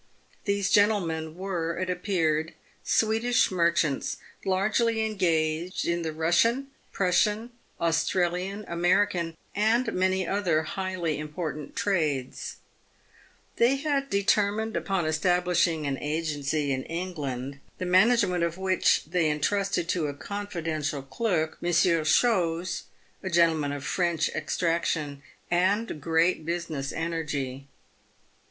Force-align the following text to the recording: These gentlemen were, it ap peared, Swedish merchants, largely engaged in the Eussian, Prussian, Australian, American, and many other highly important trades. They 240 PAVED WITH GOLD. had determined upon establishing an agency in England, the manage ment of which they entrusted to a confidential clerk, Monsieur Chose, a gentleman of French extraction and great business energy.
These 0.45 0.71
gentlemen 0.71 1.35
were, 1.37 1.77
it 1.77 1.87
ap 1.87 2.01
peared, 2.01 2.55
Swedish 2.83 3.51
merchants, 3.51 4.17
largely 4.43 5.05
engaged 5.05 5.85
in 5.87 6.01
the 6.01 6.09
Eussian, 6.11 6.69
Prussian, 6.91 7.51
Australian, 7.79 8.65
American, 8.67 9.37
and 9.53 9.93
many 9.93 10.27
other 10.27 10.63
highly 10.63 11.19
important 11.19 11.75
trades. 11.75 12.55
They 13.57 13.77
240 13.77 13.77
PAVED 13.77 13.95
WITH 14.01 14.11
GOLD. 14.11 14.13
had 14.15 14.25
determined 14.25 14.75
upon 14.75 15.05
establishing 15.05 15.85
an 15.85 15.99
agency 15.99 16.71
in 16.73 16.81
England, 16.85 17.59
the 17.77 17.85
manage 17.85 18.25
ment 18.25 18.41
of 18.43 18.57
which 18.57 19.05
they 19.05 19.29
entrusted 19.29 19.87
to 19.89 20.07
a 20.07 20.15
confidential 20.15 21.03
clerk, 21.03 21.61
Monsieur 21.61 22.03
Chose, 22.03 22.85
a 23.21 23.29
gentleman 23.29 23.71
of 23.71 23.85
French 23.85 24.29
extraction 24.29 25.21
and 25.51 26.01
great 26.01 26.43
business 26.43 26.91
energy. 26.91 27.67